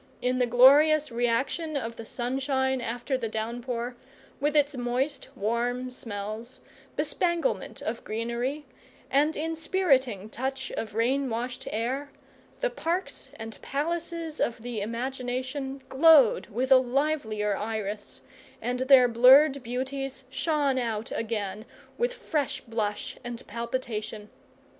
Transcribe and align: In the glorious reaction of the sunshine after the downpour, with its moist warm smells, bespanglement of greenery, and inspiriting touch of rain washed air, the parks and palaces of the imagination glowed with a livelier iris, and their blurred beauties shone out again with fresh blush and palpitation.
In 0.19 0.39
the 0.39 0.47
glorious 0.47 1.11
reaction 1.11 1.77
of 1.77 1.95
the 1.95 2.05
sunshine 2.05 2.81
after 2.81 3.19
the 3.19 3.29
downpour, 3.29 3.95
with 4.39 4.55
its 4.55 4.75
moist 4.75 5.29
warm 5.35 5.91
smells, 5.91 6.59
bespanglement 6.95 7.83
of 7.83 8.03
greenery, 8.03 8.65
and 9.11 9.37
inspiriting 9.37 10.27
touch 10.27 10.71
of 10.71 10.95
rain 10.95 11.29
washed 11.29 11.67
air, 11.69 12.09
the 12.61 12.71
parks 12.71 13.29
and 13.35 13.61
palaces 13.61 14.41
of 14.41 14.63
the 14.63 14.81
imagination 14.81 15.83
glowed 15.87 16.47
with 16.47 16.71
a 16.71 16.77
livelier 16.77 17.55
iris, 17.55 18.21
and 18.59 18.79
their 18.79 19.07
blurred 19.07 19.61
beauties 19.61 20.23
shone 20.31 20.79
out 20.79 21.11
again 21.11 21.63
with 21.99 22.11
fresh 22.13 22.59
blush 22.61 23.19
and 23.23 23.45
palpitation. 23.45 24.31